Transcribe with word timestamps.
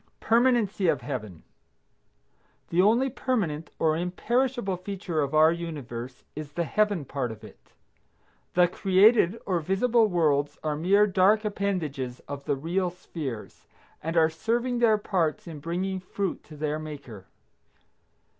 PERMANENCY 0.19 0.87
OF 0.87 1.01
HEAVEN. 1.01 1.43
The 2.69 2.81
only 2.81 3.07
permanent 3.07 3.69
or 3.77 3.95
imperishable 3.95 4.75
feature 4.75 5.21
of 5.21 5.35
our 5.35 5.51
universe 5.51 6.23
is 6.35 6.53
the 6.53 6.63
Heaven 6.63 7.05
part 7.05 7.31
of 7.31 7.43
it. 7.43 7.73
The 8.55 8.67
created 8.67 9.39
or 9.45 9.59
visible 9.59 10.07
worlds 10.07 10.57
are 10.63 10.75
mere 10.75 11.05
dark 11.05 11.45
appendages 11.45 12.19
of 12.21 12.45
the 12.45 12.55
real 12.55 12.89
spheres, 12.89 13.67
and 14.01 14.17
are 14.17 14.27
serving 14.31 14.79
their 14.79 14.97
parts 14.97 15.45
in 15.45 15.59
bringing 15.59 15.99
fruit 15.99 16.43
to 16.45 16.57
their 16.57 16.79
Maker. 16.79 17.27